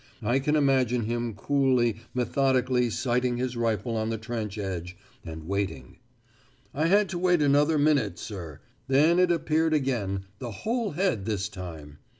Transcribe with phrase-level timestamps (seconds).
[0.23, 5.99] I can imagine him coolly, methodically sighting his rifle on the trench edge, and waiting.
[6.73, 11.47] "I had to wait another minute, sir; then it appeared again, the whole head this
[11.49, 11.99] time.